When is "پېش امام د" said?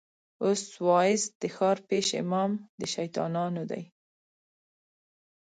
1.89-2.81